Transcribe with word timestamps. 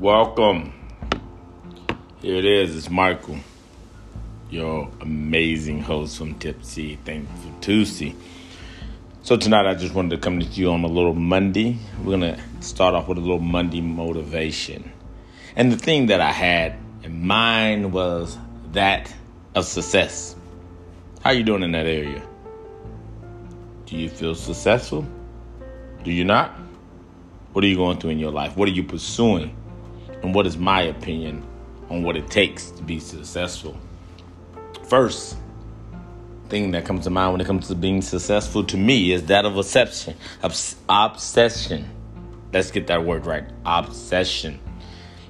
Welcome. 0.00 0.72
Here 2.22 2.36
it 2.36 2.46
is. 2.46 2.74
It's 2.74 2.88
Michael, 2.88 3.36
your 4.48 4.90
amazing 5.02 5.82
host 5.82 6.16
from 6.16 6.36
Tipsy 6.36 6.96
Thank 7.04 7.28
you 7.28 7.52
for 7.52 7.60
Tuesday. 7.60 8.16
So 9.20 9.36
tonight 9.36 9.66
I 9.66 9.74
just 9.74 9.92
wanted 9.92 10.12
to 10.12 10.16
come 10.16 10.40
to 10.40 10.46
you 10.46 10.70
on 10.70 10.84
a 10.84 10.86
little 10.86 11.12
Monday. 11.12 11.76
We're 12.02 12.12
gonna 12.12 12.42
start 12.60 12.94
off 12.94 13.08
with 13.08 13.18
a 13.18 13.20
little 13.20 13.40
Monday 13.40 13.82
motivation. 13.82 14.90
And 15.54 15.70
the 15.70 15.76
thing 15.76 16.06
that 16.06 16.22
I 16.22 16.32
had 16.32 16.78
in 17.02 17.26
mind 17.26 17.92
was 17.92 18.38
that 18.72 19.12
of 19.54 19.66
success. 19.66 20.34
How 21.20 21.28
are 21.28 21.34
you 21.34 21.44
doing 21.44 21.62
in 21.62 21.72
that 21.72 21.84
area? 21.84 22.22
Do 23.84 23.98
you 23.98 24.08
feel 24.08 24.34
successful? 24.34 25.06
Do 26.04 26.10
you 26.10 26.24
not? 26.24 26.52
What 27.52 27.62
are 27.64 27.68
you 27.68 27.76
going 27.76 27.98
through 27.98 28.12
in 28.12 28.18
your 28.18 28.32
life? 28.32 28.56
What 28.56 28.66
are 28.66 28.72
you 28.72 28.84
pursuing? 28.84 29.56
And 30.22 30.34
what 30.34 30.46
is 30.46 30.56
my 30.56 30.82
opinion 30.82 31.44
on 31.88 32.02
what 32.02 32.16
it 32.16 32.30
takes 32.30 32.70
to 32.72 32.82
be 32.82 33.00
successful? 33.00 33.78
First 34.84 35.36
thing 36.48 36.72
that 36.72 36.84
comes 36.84 37.04
to 37.04 37.10
mind 37.10 37.32
when 37.32 37.40
it 37.40 37.46
comes 37.46 37.68
to 37.68 37.74
being 37.74 38.02
successful 38.02 38.64
to 38.64 38.76
me 38.76 39.12
is 39.12 39.26
that 39.26 39.44
of 39.44 39.56
obsession. 39.56 40.16
Obs- 40.42 40.76
obsession. 40.88 41.88
Let's 42.52 42.70
get 42.70 42.88
that 42.88 43.04
word 43.04 43.24
right. 43.24 43.44
Obsession. 43.64 44.58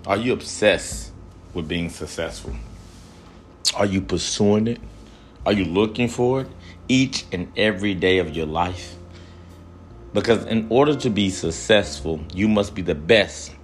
Are 0.07 0.17
you 0.17 0.33
obsessed 0.33 1.13
with 1.53 1.69
being 1.69 1.91
successful? 1.91 2.55
Are 3.77 3.87
you 3.87 4.01
pursuing 4.01 4.67
it? 4.67 4.81
Are 5.47 5.53
you 5.53 5.65
looking 5.65 6.09
for 6.09 6.43
it 6.43 6.49
each 6.89 7.25
and 7.33 7.53
every 7.57 7.95
day 7.95 8.19
of 8.19 8.35
your 8.35 8.47
life? 8.47 8.97
Because 10.13 10.45
in 10.47 10.67
order 10.71 10.97
to 10.97 11.11
be 11.11 11.31
successful, 11.31 12.21
you 12.35 12.49
must 12.49 12.75
be 12.75 12.83
the 12.83 12.95
best 12.95 13.55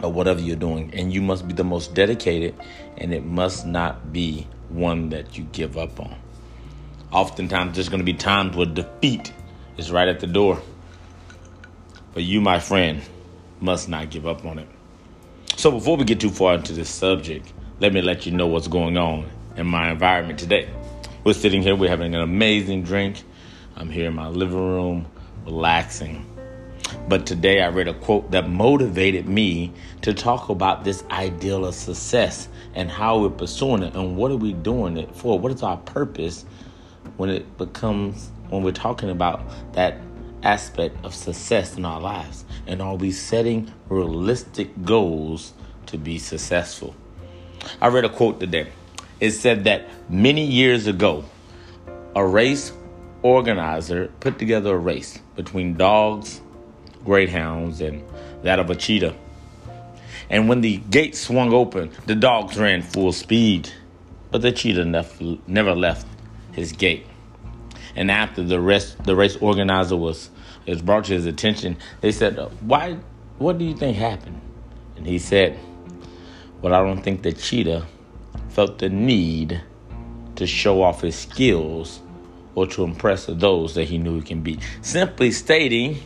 at 0.00 0.12
whatever 0.12 0.40
you're 0.40 0.56
doing, 0.56 0.90
and 0.94 1.12
you 1.12 1.20
must 1.20 1.46
be 1.46 1.54
the 1.54 1.64
most 1.64 1.94
dedicated, 1.94 2.54
and 2.96 3.12
it 3.12 3.24
must 3.24 3.66
not 3.66 4.12
be 4.12 4.46
one 4.68 5.10
that 5.10 5.36
you 5.36 5.44
give 5.52 5.76
up 5.76 5.98
on. 6.00 6.16
Oftentimes, 7.10 7.74
there's 7.74 7.88
going 7.88 8.00
to 8.00 8.04
be 8.04 8.14
times 8.14 8.56
where 8.56 8.66
defeat 8.66 9.32
is 9.76 9.90
right 9.90 10.08
at 10.08 10.20
the 10.20 10.26
door. 10.26 10.60
But 12.14 12.22
you, 12.22 12.40
my 12.40 12.60
friend, 12.60 13.02
must 13.60 13.88
not 13.88 14.10
give 14.10 14.26
up 14.26 14.44
on 14.44 14.58
it. 14.58 14.68
So, 15.56 15.70
before 15.70 15.96
we 15.96 16.04
get 16.04 16.20
too 16.20 16.30
far 16.30 16.54
into 16.54 16.72
this 16.72 16.88
subject, 16.88 17.52
let 17.80 17.92
me 17.92 18.02
let 18.02 18.26
you 18.26 18.32
know 18.32 18.46
what's 18.46 18.68
going 18.68 18.96
on 18.96 19.28
in 19.56 19.66
my 19.66 19.90
environment 19.90 20.38
today. 20.38 20.68
We're 21.24 21.32
sitting 21.32 21.62
here, 21.62 21.74
we're 21.74 21.90
having 21.90 22.14
an 22.14 22.20
amazing 22.20 22.82
drink. 22.82 23.22
I'm 23.76 23.90
here 23.90 24.08
in 24.08 24.14
my 24.14 24.28
living 24.28 24.56
room, 24.56 25.06
relaxing. 25.44 26.24
But 27.08 27.26
today 27.26 27.60
I 27.60 27.68
read 27.68 27.88
a 27.88 27.94
quote 27.94 28.30
that 28.30 28.48
motivated 28.48 29.28
me 29.28 29.72
to 30.02 30.14
talk 30.14 30.48
about 30.48 30.84
this 30.84 31.04
ideal 31.10 31.64
of 31.64 31.74
success 31.74 32.48
and 32.74 32.90
how 32.90 33.20
we're 33.20 33.30
pursuing 33.30 33.82
it 33.82 33.94
and 33.94 34.16
what 34.16 34.30
are 34.30 34.36
we 34.36 34.52
doing 34.52 34.96
it 34.96 35.14
for? 35.14 35.38
What 35.38 35.52
is 35.52 35.62
our 35.62 35.76
purpose 35.78 36.44
when 37.16 37.30
it 37.30 37.58
becomes, 37.58 38.30
when 38.48 38.62
we're 38.62 38.72
talking 38.72 39.10
about 39.10 39.42
that 39.72 39.98
aspect 40.42 40.96
of 41.04 41.14
success 41.14 41.76
in 41.76 41.84
our 41.84 42.00
lives? 42.00 42.44
And 42.66 42.82
are 42.82 42.96
we 42.96 43.10
setting 43.12 43.72
realistic 43.88 44.84
goals 44.84 45.52
to 45.86 45.98
be 45.98 46.18
successful? 46.18 46.94
I 47.80 47.88
read 47.88 48.04
a 48.04 48.08
quote 48.08 48.40
today. 48.40 48.68
It 49.20 49.32
said 49.32 49.64
that 49.64 49.88
many 50.08 50.44
years 50.44 50.86
ago, 50.86 51.24
a 52.14 52.24
race 52.24 52.72
organizer 53.22 54.12
put 54.20 54.38
together 54.38 54.74
a 54.74 54.78
race 54.78 55.18
between 55.34 55.74
dogs, 55.74 56.40
greyhounds, 57.04 57.80
and 57.80 58.02
that 58.42 58.58
of 58.58 58.70
a 58.70 58.74
cheetah. 58.74 59.14
And 60.30 60.48
when 60.48 60.60
the 60.60 60.76
gate 60.76 61.16
swung 61.16 61.52
open, 61.52 61.90
the 62.06 62.14
dogs 62.14 62.58
ran 62.58 62.82
full 62.82 63.12
speed, 63.12 63.70
but 64.30 64.42
the 64.42 64.52
cheetah 64.52 64.84
never 65.46 65.74
left 65.74 66.06
his 66.52 66.72
gate. 66.72 67.06
And 67.96 68.10
after 68.10 68.42
the 68.42 68.60
rest, 68.60 69.02
the 69.04 69.16
race 69.16 69.36
organizer 69.36 69.96
was, 69.96 70.30
was 70.66 70.82
brought 70.82 71.04
to 71.06 71.14
his 71.14 71.26
attention, 71.26 71.76
they 72.00 72.12
said, 72.12 72.36
"Why? 72.60 72.98
What 73.38 73.58
do 73.58 73.64
you 73.64 73.74
think 73.74 73.96
happened?" 73.96 74.40
And 74.96 75.06
he 75.06 75.18
said, 75.18 75.58
"Well, 76.60 76.74
I 76.74 76.82
don't 76.82 77.02
think 77.02 77.22
the 77.22 77.32
cheetah 77.32 77.86
felt 78.50 78.78
the 78.78 78.88
need 78.88 79.62
to 80.36 80.46
show 80.46 80.82
off 80.82 81.00
his 81.00 81.16
skills 81.16 82.00
or 82.54 82.66
to 82.66 82.84
impress 82.84 83.26
those 83.26 83.74
that 83.74 83.84
he 83.84 83.98
knew 83.98 84.16
he 84.16 84.22
can 84.22 84.42
beat. 84.42 84.60
Simply 84.82 85.30
stating 85.30 86.00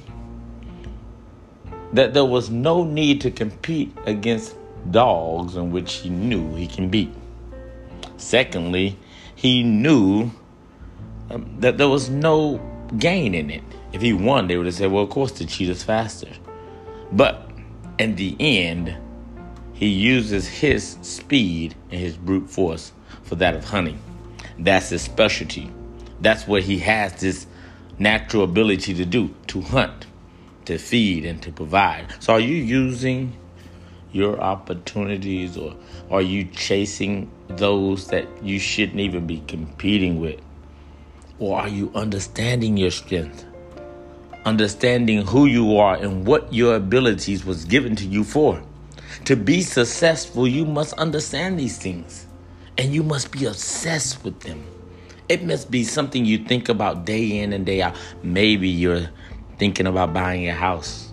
that 1.92 2.14
there 2.14 2.24
was 2.24 2.50
no 2.50 2.84
need 2.84 3.20
to 3.20 3.30
compete 3.30 3.96
against 4.06 4.54
dogs 4.90 5.56
in 5.56 5.70
which 5.70 5.94
he 5.94 6.08
knew 6.08 6.54
he 6.54 6.66
can 6.66 6.88
beat. 6.88 7.12
Secondly, 8.16 8.96
he 9.34 9.62
knew 9.62 10.30
um, 11.30 11.56
that 11.60 11.78
there 11.78 11.88
was 11.88 12.08
no 12.08 12.60
gain 12.98 13.34
in 13.34 13.50
it. 13.50 13.62
If 13.92 14.00
he 14.00 14.12
won, 14.12 14.46
they 14.46 14.56
would 14.56 14.66
have 14.66 14.74
said, 14.74 14.90
well, 14.90 15.04
of 15.04 15.10
course, 15.10 15.32
the 15.32 15.44
cheetah's 15.44 15.82
faster. 15.82 16.28
But 17.12 17.50
in 17.98 18.16
the 18.16 18.36
end, 18.40 18.96
he 19.72 19.88
uses 19.88 20.46
his 20.46 20.96
speed 21.02 21.74
and 21.90 22.00
his 22.00 22.16
brute 22.16 22.48
force 22.48 22.92
for 23.22 23.34
that 23.36 23.54
of 23.54 23.64
hunting. 23.64 24.00
That's 24.58 24.90
his 24.90 25.02
specialty. 25.02 25.70
That's 26.20 26.46
what 26.46 26.62
he 26.62 26.78
has 26.78 27.20
this 27.20 27.46
natural 27.98 28.44
ability 28.44 28.94
to 28.94 29.04
do 29.04 29.34
to 29.48 29.60
hunt, 29.60 30.06
to 30.66 30.78
feed, 30.78 31.24
and 31.24 31.42
to 31.42 31.52
provide. 31.52 32.14
So, 32.20 32.34
are 32.34 32.40
you 32.40 32.56
using 32.56 33.36
your 34.12 34.40
opportunities 34.40 35.56
or 35.56 35.74
are 36.10 36.22
you 36.22 36.44
chasing 36.44 37.30
those 37.48 38.08
that 38.08 38.26
you 38.42 38.58
shouldn't 38.58 39.00
even 39.00 39.26
be 39.26 39.42
competing 39.48 40.20
with? 40.20 40.40
Or 41.38 41.60
are 41.60 41.68
you 41.68 41.90
understanding 41.94 42.76
your 42.76 42.90
strength? 42.90 43.46
Understanding 44.44 45.26
who 45.26 45.46
you 45.46 45.78
are 45.78 45.96
and 45.96 46.26
what 46.26 46.52
your 46.52 46.76
abilities 46.76 47.44
was 47.44 47.64
given 47.64 47.96
to 47.96 48.04
you 48.04 48.22
for. 48.22 48.62
To 49.24 49.36
be 49.36 49.62
successful, 49.62 50.46
you 50.46 50.64
must 50.64 50.92
understand 50.94 51.58
these 51.58 51.78
things 51.78 52.26
and 52.78 52.92
you 52.92 53.02
must 53.02 53.32
be 53.32 53.46
obsessed 53.46 54.24
with 54.24 54.40
them. 54.40 54.64
It 55.28 55.44
must 55.44 55.70
be 55.70 55.84
something 55.84 56.24
you 56.24 56.38
think 56.38 56.68
about 56.68 57.06
day 57.06 57.38
in 57.38 57.52
and 57.52 57.64
day 57.64 57.80
out. 57.80 57.96
Maybe 58.22 58.68
you're 58.68 59.08
thinking 59.62 59.86
about 59.86 60.12
buying 60.12 60.48
a 60.48 60.52
house 60.52 61.12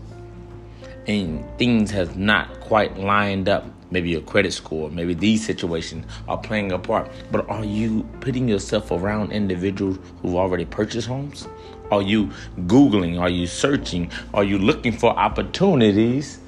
and 1.05 1.45
things 1.59 1.91
has 1.91 2.15
not 2.15 2.59
quite 2.61 2.97
lined 2.97 3.47
up. 3.47 3.63
Maybe 3.91 4.09
your 4.09 4.21
credit 4.21 4.53
score, 4.53 4.89
maybe 4.89 5.13
these 5.13 5.45
situations 5.45 6.07
are 6.27 6.39
playing 6.39 6.71
a 6.71 6.79
part. 6.79 7.11
But 7.31 7.47
are 7.47 7.63
you 7.63 8.09
putting 8.21 8.47
yourself 8.47 8.89
around 8.89 9.33
individuals 9.33 9.99
who've 10.23 10.33
already 10.33 10.65
purchased 10.65 11.07
homes? 11.07 11.47
Are 11.91 12.01
you 12.01 12.31
Googling? 12.61 13.19
Are 13.19 13.29
you 13.29 13.45
searching? 13.45 14.11
Are 14.33 14.43
you 14.43 14.57
looking 14.57 14.93
for 14.93 15.11
opportunities 15.11 16.39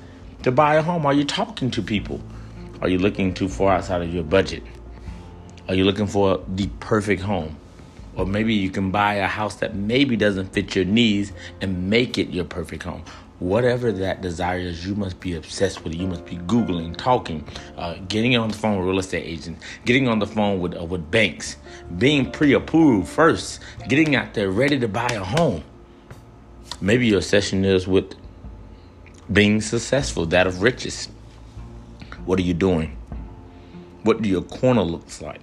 to 0.42 0.52
buy 0.52 0.78
a 0.78 0.82
home? 0.82 1.06
Are 1.06 1.14
you 1.14 1.24
talking 1.24 1.70
to 1.70 1.84
people? 1.84 2.20
Are 2.82 2.90
you 2.90 2.98
looking 2.98 3.32
too 3.32 3.48
far 3.48 3.74
outside 3.74 4.02
of 4.02 4.12
your 4.12 4.24
budget? 4.24 4.64
Are 5.68 5.76
you 5.76 5.84
looking 5.84 6.08
for 6.08 6.44
the 6.48 6.66
perfect 6.80 7.22
home? 7.22 7.58
Or 8.16 8.26
maybe 8.26 8.54
you 8.54 8.70
can 8.70 8.92
buy 8.92 9.16
a 9.16 9.28
house 9.28 9.56
that 9.56 9.76
maybe 9.76 10.18
doesn't 10.18 10.54
fit 10.54 10.76
your 10.76 10.86
needs 10.86 11.32
and 11.62 11.90
make 11.90 12.18
it 12.18 12.30
your 12.30 12.46
perfect 12.46 12.84
home. 12.84 13.04
Whatever 13.40 13.92
that 13.92 14.22
desire 14.22 14.60
is, 14.60 14.86
you 14.86 14.94
must 14.94 15.20
be 15.20 15.34
obsessed 15.34 15.84
with 15.84 15.94
it. 15.94 16.00
You 16.00 16.08
must 16.08 16.26
be 16.26 16.38
Googling, 16.38 16.96
talking, 16.96 17.48
uh, 17.76 17.96
getting 18.08 18.38
on 18.38 18.50
the 18.50 18.58
phone 18.58 18.78
with 18.78 18.88
real 18.88 19.00
estate 19.00 19.26
agents, 19.26 19.66
getting 19.86 20.08
on 20.08 20.20
the 20.20 20.28
phone 20.28 20.60
with, 20.60 20.80
uh, 20.80 20.86
with 20.86 21.10
banks, 21.10 21.56
being 21.98 22.30
pre 22.30 22.54
approved 22.54 23.08
first, 23.08 23.60
getting 23.90 24.16
out 24.16 24.36
there 24.36 24.52
ready 24.52 24.78
to 24.80 24.88
buy 24.88 25.08
a 25.08 25.24
home. 25.24 25.64
Maybe 26.82 27.08
your 27.08 27.18
obsession 27.18 27.66
is 27.66 27.88
with 27.88 28.14
being 29.32 29.62
successful, 29.62 30.26
that 30.28 30.46
of 30.46 30.62
riches. 30.62 31.08
What 32.26 32.38
are 32.38 32.44
you 32.44 32.54
doing? 32.54 32.96
What 34.04 34.22
do 34.22 34.30
your 34.30 34.44
corner 34.44 34.84
looks 34.84 35.22
like? 35.22 35.42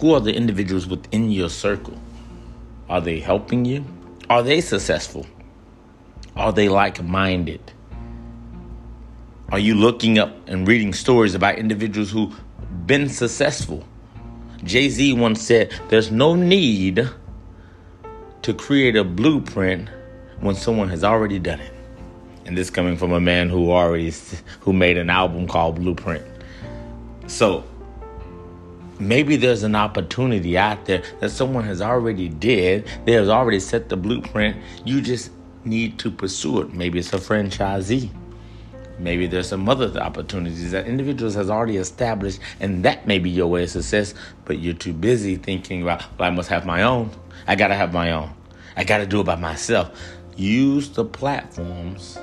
Who 0.00 0.14
are 0.14 0.20
the 0.20 0.34
individuals 0.34 0.86
within 0.86 1.30
your 1.30 1.50
circle? 1.50 1.98
Are 2.88 3.02
they 3.02 3.20
helping 3.20 3.66
you? 3.66 3.84
Are 4.30 4.42
they 4.42 4.62
successful? 4.62 5.26
Are 6.36 6.52
they 6.52 6.70
like 6.70 7.02
minded? 7.04 7.60
Are 9.52 9.58
you 9.58 9.74
looking 9.74 10.18
up 10.18 10.48
and 10.48 10.66
reading 10.66 10.94
stories 10.94 11.34
about 11.34 11.56
individuals 11.56 12.10
who've 12.10 12.34
been 12.86 13.10
successful? 13.10 13.84
Jay 14.64 14.88
Z 14.88 15.12
once 15.12 15.42
said, 15.42 15.70
There's 15.90 16.10
no 16.10 16.34
need 16.34 17.06
to 18.40 18.54
create 18.54 18.96
a 18.96 19.04
blueprint 19.04 19.90
when 20.40 20.54
someone 20.54 20.88
has 20.88 21.04
already 21.04 21.38
done 21.38 21.60
it. 21.60 21.74
And 22.46 22.56
this 22.56 22.70
coming 22.70 22.96
from 22.96 23.12
a 23.12 23.20
man 23.20 23.50
who 23.50 23.70
already 23.70 24.14
who 24.60 24.72
made 24.72 24.96
an 24.96 25.10
album 25.10 25.46
called 25.46 25.76
Blueprint. 25.76 26.24
So 27.26 27.64
maybe 29.00 29.36
there's 29.36 29.62
an 29.62 29.74
opportunity 29.74 30.56
out 30.56 30.84
there 30.86 31.02
that 31.20 31.30
someone 31.30 31.64
has 31.64 31.80
already 31.80 32.28
did 32.28 32.86
they 33.04 33.12
have 33.12 33.28
already 33.28 33.60
set 33.60 33.88
the 33.88 33.96
blueprint 33.96 34.56
you 34.84 35.00
just 35.00 35.30
need 35.64 35.98
to 35.98 36.10
pursue 36.10 36.60
it 36.60 36.72
maybe 36.72 36.98
it's 36.98 37.12
a 37.12 37.18
franchisee 37.18 38.10
Maybe 39.00 39.26
there's 39.26 39.48
some 39.48 39.66
other 39.68 39.98
opportunities 39.98 40.72
that 40.72 40.86
individuals 40.86 41.34
has 41.34 41.48
already 41.48 41.78
established, 41.78 42.38
and 42.60 42.84
that 42.84 43.06
may 43.06 43.18
be 43.18 43.30
your 43.30 43.46
way 43.46 43.62
of 43.62 43.70
success. 43.70 44.12
But 44.44 44.58
you're 44.58 44.74
too 44.74 44.92
busy 44.92 45.36
thinking 45.36 45.82
about, 45.82 46.04
well, 46.18 46.28
I 46.28 46.30
must 46.30 46.50
have 46.50 46.66
my 46.66 46.82
own. 46.82 47.10
I 47.46 47.56
gotta 47.56 47.74
have 47.74 47.94
my 47.94 48.12
own. 48.12 48.30
I 48.76 48.84
gotta 48.84 49.06
do 49.06 49.20
it 49.20 49.24
by 49.24 49.36
myself. 49.36 49.98
Use 50.36 50.90
the 50.90 51.04
platforms 51.04 52.18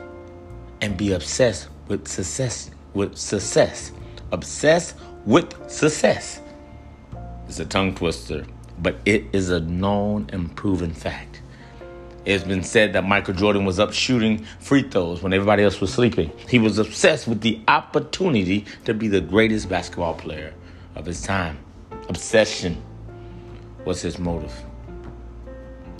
and 0.81 0.95
be 0.95 1.13
obsessed 1.13 1.69
with 1.87 2.07
success. 2.07 2.69
With 2.93 3.17
success, 3.17 3.91
obsessed 4.31 4.95
with 5.25 5.69
success. 5.69 6.41
It's 7.47 7.59
a 7.59 7.65
tongue 7.65 7.95
twister, 7.95 8.45
but 8.77 8.97
it 9.05 9.25
is 9.31 9.49
a 9.49 9.61
known 9.61 10.29
and 10.33 10.53
proven 10.55 10.93
fact. 10.93 11.41
It's 12.25 12.43
been 12.43 12.61
said 12.61 12.91
that 12.91 13.05
Michael 13.05 13.33
Jordan 13.33 13.63
was 13.63 13.79
up 13.79 13.93
shooting 13.93 14.45
free 14.59 14.83
throws 14.83 15.23
when 15.23 15.31
everybody 15.31 15.63
else 15.63 15.79
was 15.79 15.93
sleeping. 15.93 16.29
He 16.49 16.59
was 16.59 16.77
obsessed 16.77 17.25
with 17.25 17.39
the 17.39 17.61
opportunity 17.69 18.65
to 18.83 18.93
be 18.93 19.07
the 19.07 19.21
greatest 19.21 19.69
basketball 19.69 20.15
player 20.15 20.53
of 20.95 21.05
his 21.05 21.21
time. 21.21 21.57
Obsession 22.09 22.81
was 23.85 24.01
his 24.01 24.19
motive. 24.19 24.53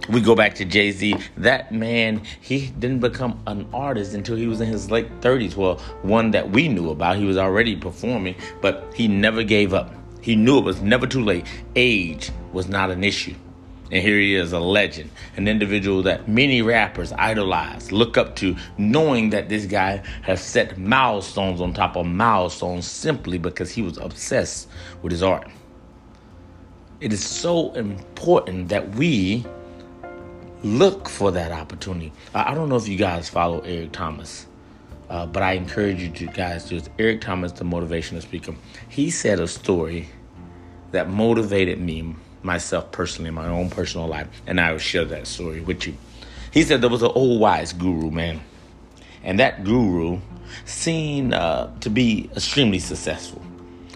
We 0.09 0.19
go 0.19 0.35
back 0.35 0.55
to 0.55 0.65
Jay 0.65 0.91
Z. 0.91 1.15
That 1.37 1.71
man, 1.71 2.23
he 2.41 2.67
didn't 2.67 2.99
become 2.99 3.41
an 3.47 3.69
artist 3.73 4.13
until 4.13 4.35
he 4.35 4.47
was 4.47 4.59
in 4.59 4.67
his 4.67 4.91
late 4.91 5.21
30s. 5.21 5.55
Well, 5.55 5.77
one 6.01 6.31
that 6.31 6.49
we 6.49 6.67
knew 6.67 6.89
about. 6.89 7.15
He 7.15 7.25
was 7.25 7.37
already 7.37 7.77
performing, 7.77 8.35
but 8.61 8.91
he 8.93 9.07
never 9.07 9.43
gave 9.43 9.73
up. 9.73 9.93
He 10.21 10.35
knew 10.35 10.57
it 10.57 10.65
was 10.65 10.81
never 10.81 11.07
too 11.07 11.23
late. 11.23 11.45
Age 11.75 12.31
was 12.51 12.67
not 12.67 12.91
an 12.91 13.03
issue. 13.03 13.35
And 13.89 14.03
here 14.03 14.19
he 14.19 14.35
is, 14.35 14.51
a 14.51 14.59
legend, 14.59 15.11
an 15.37 15.47
individual 15.47 16.03
that 16.03 16.27
many 16.27 16.61
rappers 16.61 17.13
idolize, 17.13 17.91
look 17.91 18.17
up 18.17 18.35
to, 18.37 18.57
knowing 18.77 19.29
that 19.29 19.47
this 19.47 19.65
guy 19.65 20.03
has 20.23 20.41
set 20.41 20.77
milestones 20.77 21.61
on 21.61 21.73
top 21.73 21.95
of 21.95 22.05
milestones 22.05 22.85
simply 22.85 23.37
because 23.37 23.71
he 23.71 23.81
was 23.81 23.97
obsessed 23.97 24.67
with 25.01 25.13
his 25.13 25.23
art. 25.23 25.47
It 26.99 27.13
is 27.13 27.23
so 27.23 27.71
important 27.73 28.67
that 28.69 28.95
we 28.95 29.45
look 30.63 31.07
for 31.07 31.31
that 31.31 31.53
opportunity. 31.53 32.11
I 32.33 32.53
don't 32.53 32.67
know 32.67 32.75
if 32.75 32.89
you 32.89 32.97
guys 32.97 33.29
follow 33.29 33.61
Eric 33.61 33.93
Thomas, 33.93 34.47
uh, 35.09 35.25
but 35.25 35.43
I 35.43 35.53
encourage 35.53 36.01
you 36.01 36.09
to 36.09 36.25
guys 36.27 36.65
to. 36.65 36.81
Eric 36.99 37.21
Thomas, 37.21 37.53
the 37.53 37.63
motivational 37.63 38.21
speaker. 38.21 38.55
He 38.89 39.09
said 39.09 39.39
a 39.39 39.47
story 39.47 40.09
that 40.91 41.09
motivated 41.09 41.79
me 41.79 42.15
myself 42.43 42.91
personally 42.91 43.29
in 43.29 43.35
my 43.35 43.47
own 43.47 43.69
personal 43.69 44.07
life, 44.07 44.27
and 44.45 44.59
I 44.59 44.71
will 44.71 44.79
share 44.79 45.05
that 45.05 45.27
story 45.27 45.61
with 45.61 45.87
you. 45.87 45.95
He 46.51 46.63
said 46.63 46.81
there 46.81 46.89
was 46.89 47.03
an 47.03 47.11
old 47.13 47.39
wise 47.39 47.73
guru, 47.73 48.11
man, 48.11 48.41
and 49.23 49.39
that 49.39 49.63
guru 49.63 50.19
seemed 50.65 51.33
uh, 51.33 51.69
to 51.81 51.89
be 51.89 52.29
extremely 52.35 52.79
successful. 52.79 53.41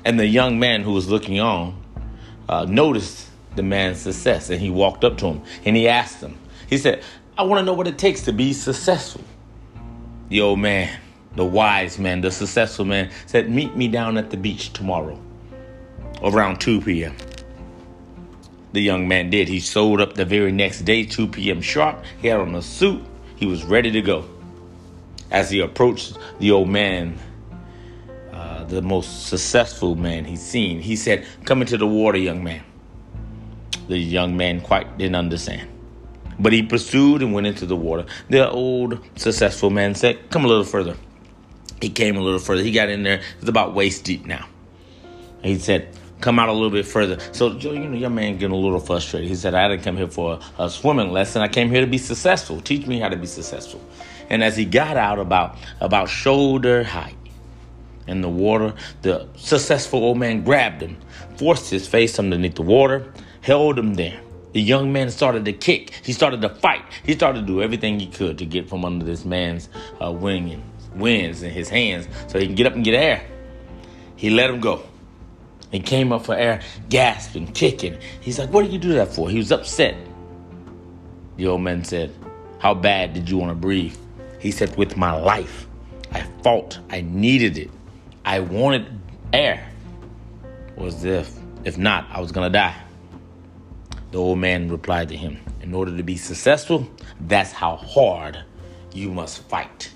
And 0.04 0.20
the 0.20 0.28
young 0.28 0.60
man 0.60 0.82
who 0.82 0.92
was 0.92 1.10
looking 1.10 1.40
on 1.40 1.82
uh, 2.50 2.66
noticed 2.66 3.30
the 3.56 3.64
man's 3.64 4.00
success, 4.00 4.50
and 4.50 4.60
he 4.60 4.70
walked 4.70 5.04
up 5.04 5.18
to 5.20 5.28
him 5.28 5.42
and 5.66 5.76
he 5.76 5.88
asked 5.88 6.22
him. 6.22 6.38
He 6.68 6.78
said, 6.78 7.04
"I 7.38 7.44
want 7.44 7.60
to 7.60 7.66
know 7.66 7.74
what 7.74 7.88
it 7.88 7.98
takes 7.98 8.22
to 8.24 8.34
be 8.34 8.54
successful." 8.54 9.24
The 10.32 10.40
old 10.40 10.60
man, 10.60 10.90
the 11.36 11.44
wise 11.46 12.00
man, 12.00 12.22
the 12.22 12.32
successful 12.32 12.86
man, 12.86 13.12
said, 13.26 13.50
"Meet 13.50 13.76
me 13.76 13.90
down 13.90 14.18
at 14.18 14.30
the 14.30 14.38
beach 14.38 14.72
tomorrow, 14.72 15.20
around 16.24 16.62
2 16.62 16.82
p.m." 16.82 17.16
the 18.74 18.82
young 18.82 19.08
man 19.08 19.30
did. 19.30 19.48
He 19.48 19.60
sold 19.60 20.02
up 20.02 20.14
the 20.14 20.26
very 20.26 20.52
next 20.52 20.82
day, 20.82 21.04
2 21.04 21.28
p.m. 21.28 21.62
sharp. 21.62 22.04
He 22.22 22.28
had 22.28 22.40
on 22.40 22.56
a 22.56 22.62
suit. 22.62 23.04
He 23.36 23.46
was 23.46 23.64
ready 23.64 23.92
to 23.92 24.02
go. 24.02 24.26
As 25.30 25.50
he 25.50 25.60
approached 25.60 26.18
the 26.40 26.52
old 26.52 26.70
man, 26.70 27.18
uh, 28.32 28.64
the 28.66 28.82
most 28.82 29.28
successful 29.28 29.96
man 29.96 30.26
he's 30.26 30.42
seen, 30.42 30.80
he 30.80 30.96
said, 30.96 31.26
Come 31.46 31.62
into 31.62 31.78
the 31.78 31.88
water, 31.88 32.18
young 32.18 32.44
man. 32.44 32.64
The 33.88 33.98
young 33.98 34.38
man 34.38 34.62
quite 34.62 34.98
didn't 34.98 35.16
understand. 35.16 35.71
But 36.40 36.54
he 36.54 36.64
pursued 36.64 37.22
and 37.22 37.34
went 37.34 37.48
into 37.48 37.66
the 37.66 37.76
water. 37.76 38.06
The 38.30 38.50
old 38.50 39.00
successful 39.16 39.70
man 39.70 39.96
said, 39.96 40.30
Come 40.30 40.46
a 40.46 40.48
little 40.48 40.64
further. 40.64 40.96
He 41.82 41.90
came 41.90 42.16
a 42.16 42.22
little 42.22 42.40
further. 42.40 42.62
He 42.62 42.72
got 42.72 42.90
in 42.90 43.04
there. 43.04 43.22
It's 43.40 43.50
about 43.50 43.74
waist 43.74 44.04
deep 44.04 44.26
now. 44.26 44.48
He 45.44 45.58
said, 45.58 45.88
come 46.22 46.40
out 46.40 46.50
a 46.50 46.54
little 46.54 46.70
bit 46.70 46.86
further. 46.86 47.18
So, 47.32 47.52
you 47.52 47.80
know, 47.80 47.98
your 47.98 48.10
man 48.10 48.38
getting 48.38 48.56
a 48.56 48.60
little 48.60 48.80
frustrated. 48.80 49.28
He 49.28 49.36
said, 49.36 49.56
I 49.56 49.68
didn't 49.68 49.84
come 49.84 49.98
here 49.98 50.08
for 50.08 50.40
a, 50.60 50.64
a, 50.64 50.70
swimming 50.70 51.12
lesson. 51.12 51.42
I 51.42 51.48
came 51.48 51.70
here 51.70 51.82
to 51.82 51.88
be 51.88 51.98
successful. 51.98 52.62
Teach 52.62 52.88
me 52.88 53.00
how 53.00 53.10
to 53.10 53.18
be 53.18 53.28
successful. 53.28 53.82
And 54.30 54.44
as 54.44 54.56
he 54.56 54.64
got 54.64 54.96
out 54.96 55.20
about, 55.20 55.58
about 55.82 56.10
shoulder 56.10 56.84
height 56.84 57.18
in 58.08 58.22
the 58.22 58.30
water, 58.30 58.74
the 59.02 59.28
successful 59.36 60.04
old 60.04 60.18
man 60.18 60.44
grabbed 60.44 60.82
him, 60.82 60.98
forced 61.36 61.70
his 61.70 61.88
face 61.88 62.18
underneath 62.18 62.56
the 62.56 62.62
water, 62.62 63.12
held 63.42 63.78
him 63.78 63.96
there. 63.96 64.22
The 64.54 64.62
young 64.62 64.92
man 64.92 65.10
started 65.12 65.46
to 65.46 65.54
kick. 65.54 65.92
He 66.04 66.14
started 66.14 66.42
to 66.42 66.50
fight. 66.50 66.84
He 67.06 67.14
started 67.14 67.42
to 67.42 67.46
do 67.48 67.62
everything 67.62 68.00
he 68.00 68.08
could 68.08 68.38
to 68.40 68.46
get 68.46 68.70
from 68.70 68.84
under 68.86 69.06
this 69.06 69.26
man's 69.26 69.70
uh, 70.04 70.12
wing 70.12 70.52
and 70.52 70.64
wings 70.96 71.42
in 71.44 71.52
his 71.52 71.70
hands 71.70 72.08
so 72.28 72.40
he 72.40 72.48
can 72.48 72.56
get 72.56 72.68
up 72.68 72.74
and 72.74 72.84
get 72.84 72.94
air. 72.94 73.26
He 74.16 74.30
let 74.30 74.50
him 74.50 74.60
go 74.60 74.84
He 75.72 75.80
came 75.80 76.12
up 76.12 76.26
for 76.26 76.36
air, 76.36 76.62
gasping, 76.90 77.48
kicking. 77.48 77.98
He's 78.20 78.38
like, 78.38 78.50
What 78.52 78.64
did 78.64 78.74
you 78.74 78.80
do 78.80 78.94
that 78.94 79.14
for? 79.14 79.30
He 79.30 79.38
was 79.38 79.52
upset. 79.52 79.96
The 81.38 81.48
old 81.48 81.62
man 81.62 81.84
said, 81.84 82.14
How 82.60 82.74
bad 82.74 83.14
did 83.14 83.30
you 83.30 83.38
want 83.38 83.52
to 83.52 83.56
breathe? 83.56 83.96
He 84.40 84.52
said, 84.52 84.76
With 84.78 84.98
my 84.98 85.14
life. 85.14 85.68
I 86.12 86.24
fought. 86.44 86.78
I 86.90 87.02
needed 87.02 87.58
it. 87.58 87.72
I 88.26 88.42
wanted 88.42 88.86
air. 89.32 89.68
Was 90.76 91.06
if 91.06 91.34
if 91.64 91.78
not, 91.78 92.08
I 92.12 92.20
was 92.20 92.32
gonna 92.32 92.50
die. 92.50 92.76
The 94.12 94.18
old 94.18 94.40
man 94.40 94.70
replied 94.70 95.10
to 95.10 95.18
him, 95.18 95.40
In 95.62 95.74
order 95.74 95.96
to 95.96 96.04
be 96.04 96.18
successful, 96.18 96.90
that's 97.20 97.54
how 97.54 97.78
hard 97.78 98.44
you 98.94 99.12
must 99.12 99.44
fight. 99.44 99.94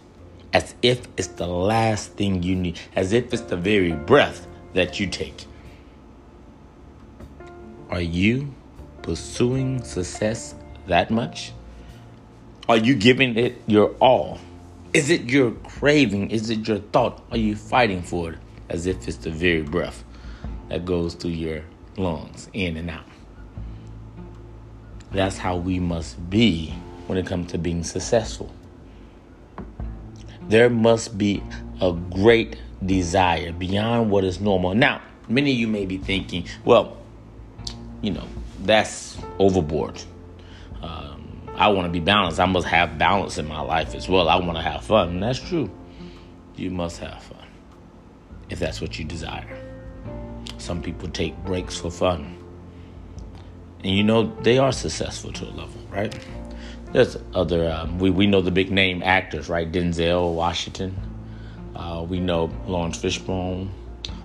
As 0.53 0.73
if 0.81 1.05
it's 1.17 1.27
the 1.27 1.47
last 1.47 2.13
thing 2.13 2.41
you 2.41 2.55
need, 2.55 2.79
as 2.95 3.11
if 3.11 3.33
it's 3.33 3.43
the 3.43 3.57
very 3.57 3.91
breath 3.91 4.47
that 4.73 4.99
you 4.99 5.07
take. 5.07 5.45
Are 7.89 8.01
you 8.01 8.53
pursuing 9.01 9.83
success 9.83 10.55
that 10.87 11.11
much? 11.11 11.51
Are 12.69 12.77
you 12.77 12.95
giving 12.95 13.37
it 13.37 13.61
your 13.67 13.89
all? 13.99 14.39
Is 14.93 15.09
it 15.09 15.29
your 15.29 15.51
craving? 15.51 16.31
Is 16.31 16.49
it 16.49 16.65
your 16.67 16.79
thought? 16.79 17.21
Are 17.31 17.37
you 17.37 17.55
fighting 17.55 18.01
for 18.01 18.31
it 18.31 18.39
as 18.69 18.85
if 18.85 19.07
it's 19.09 19.17
the 19.17 19.29
very 19.29 19.61
breath 19.61 20.05
that 20.69 20.85
goes 20.85 21.15
through 21.15 21.31
your 21.31 21.63
lungs, 21.97 22.49
in 22.53 22.77
and 22.77 22.89
out? 22.89 23.05
That's 25.11 25.37
how 25.37 25.57
we 25.57 25.79
must 25.79 26.29
be 26.29 26.73
when 27.07 27.17
it 27.17 27.25
comes 27.25 27.51
to 27.51 27.57
being 27.57 27.83
successful. 27.83 28.51
There 30.47 30.69
must 30.69 31.17
be 31.17 31.41
a 31.81 31.91
great 31.91 32.57
desire 32.85 33.51
beyond 33.51 34.11
what 34.11 34.23
is 34.23 34.39
normal. 34.39 34.75
Now, 34.75 35.01
many 35.27 35.51
of 35.51 35.57
you 35.57 35.67
may 35.67 35.85
be 35.85 35.97
thinking, 35.97 36.45
well, 36.63 36.97
you 38.01 38.11
know, 38.11 38.27
that's 38.61 39.17
overboard. 39.39 40.01
Um, 40.81 41.41
I 41.55 41.69
want 41.69 41.85
to 41.85 41.91
be 41.91 41.99
balanced. 41.99 42.39
I 42.39 42.45
must 42.45 42.67
have 42.67 42.97
balance 42.97 43.37
in 43.37 43.47
my 43.47 43.61
life 43.61 43.95
as 43.95 44.07
well. 44.07 44.29
I 44.29 44.35
want 44.35 44.57
to 44.57 44.61
have 44.61 44.83
fun. 44.83 45.09
And 45.09 45.23
that's 45.23 45.39
true. 45.39 45.71
You 46.55 46.69
must 46.69 46.99
have 46.99 47.21
fun 47.23 47.45
if 48.49 48.59
that's 48.59 48.81
what 48.81 48.99
you 48.99 49.05
desire. 49.05 49.59
Some 50.57 50.81
people 50.81 51.09
take 51.09 51.35
breaks 51.43 51.77
for 51.77 51.91
fun. 51.91 52.37
And 53.85 53.95
you 53.95 54.03
know, 54.03 54.35
they 54.41 54.57
are 54.57 54.71
successful 54.71 55.31
to 55.33 55.45
a 55.45 55.53
level, 55.53 55.79
right? 55.91 56.11
There's 56.91 57.17
other, 57.35 57.69
um, 57.69 57.99
we, 57.99 58.09
we 58.09 58.25
know 58.25 58.41
the 58.41 58.49
big 58.49 58.71
name 58.71 59.03
actors, 59.03 59.47
right? 59.47 59.71
Denzel 59.71 60.33
Washington. 60.33 60.97
Uh, 61.75 62.03
we 62.09 62.19
know 62.19 62.49
Laurence 62.65 62.97
Fishburne. 62.97 63.69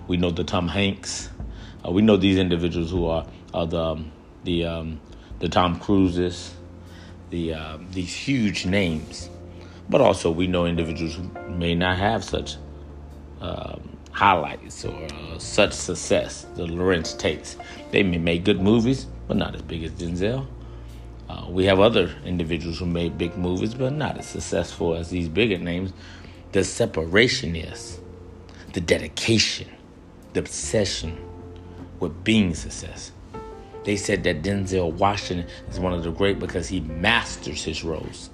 We 0.07 0.17
know 0.17 0.31
the 0.31 0.43
Tom 0.43 0.67
Hanks. 0.67 1.29
Uh, 1.85 1.91
we 1.91 2.01
know 2.01 2.17
these 2.17 2.39
individuals 2.39 2.89
who 2.89 3.05
are 3.05 3.27
uh, 3.53 3.65
the 3.65 3.79
um, 3.79 4.11
the 4.45 4.65
um, 4.65 4.99
the 5.37 5.47
Tom 5.47 5.79
Cruises, 5.79 6.55
the 7.29 7.53
uh, 7.53 7.77
these 7.91 8.11
huge 8.11 8.65
names, 8.65 9.29
but 9.89 10.01
also 10.01 10.31
we 10.31 10.47
know 10.47 10.65
individuals 10.65 11.13
who 11.13 11.51
may 11.51 11.75
not 11.75 11.99
have 11.99 12.23
such 12.23 12.55
um, 13.41 13.95
highlights 14.11 14.83
or 14.85 15.05
uh, 15.05 15.37
such 15.37 15.73
success. 15.73 16.47
The 16.55 16.65
Larenz 16.65 17.15
Tates. 17.15 17.57
they 17.91 18.01
may 18.01 18.17
make 18.17 18.43
good 18.43 18.59
movies, 18.59 19.05
but 19.31 19.37
not 19.37 19.55
as 19.55 19.61
big 19.61 19.81
as 19.85 19.91
Denzel. 19.91 20.45
Uh, 21.29 21.45
we 21.47 21.63
have 21.63 21.79
other 21.79 22.13
individuals 22.25 22.79
who 22.79 22.85
made 22.85 23.17
big 23.17 23.37
movies, 23.37 23.73
but 23.73 23.93
not 23.93 24.17
as 24.17 24.27
successful 24.27 24.93
as 24.93 25.09
these 25.09 25.29
bigger 25.29 25.57
names. 25.57 25.93
The 26.51 26.65
separation 26.65 27.55
is 27.55 28.01
the 28.73 28.81
dedication, 28.81 29.69
the 30.33 30.41
obsession 30.41 31.17
with 32.01 32.25
being 32.25 32.53
success. 32.53 33.13
They 33.85 33.95
said 33.95 34.25
that 34.25 34.41
Denzel 34.41 34.91
Washington 34.91 35.47
is 35.69 35.79
one 35.79 35.93
of 35.93 36.03
the 36.03 36.11
great 36.11 36.37
because 36.37 36.67
he 36.67 36.81
masters 36.81 37.63
his 37.63 37.85
roles. 37.85 38.31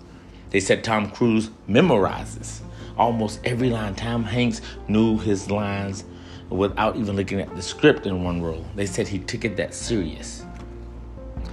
They 0.50 0.60
said 0.60 0.84
Tom 0.84 1.12
Cruise 1.12 1.52
memorizes 1.70 2.62
almost 2.98 3.40
every 3.44 3.70
line. 3.70 3.94
Tom 3.94 4.24
Hanks 4.24 4.62
knew 4.88 5.20
his 5.20 5.52
lines 5.52 6.06
without 6.50 6.96
even 6.96 7.16
looking 7.16 7.40
at 7.40 7.56
the 7.56 7.62
script 7.62 8.08
in 8.08 8.24
one 8.24 8.42
role. 8.42 8.66
They 8.76 8.88
said 8.88 9.08
he 9.08 9.20
took 9.20 9.46
it 9.46 9.58
that 9.58 9.76
serious. 9.76 10.44